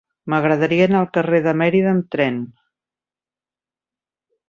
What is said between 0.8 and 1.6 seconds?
anar al carrer de